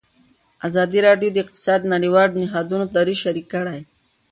ازادي 0.67 0.99
راډیو 1.07 1.29
د 1.33 1.37
اقتصاد 1.43 1.79
د 1.81 1.87
نړیوالو 1.95 2.39
نهادونو 2.43 2.85
دریځ 2.95 3.17
شریک 3.23 3.47
کړی. 3.53 3.79